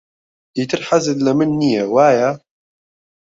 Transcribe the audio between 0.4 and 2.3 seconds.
ئیتر حەزت لە من نییە، وایە؟